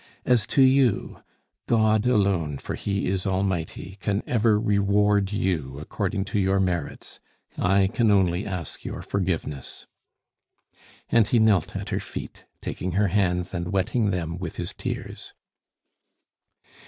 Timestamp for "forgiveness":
9.03-9.85